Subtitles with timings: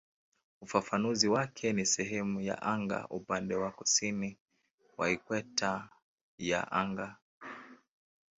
[0.61, 4.37] Ufafanuzi wake ni "sehemu ya anga upande wa kusini
[4.97, 5.89] wa ikweta
[6.37, 7.17] ya anga".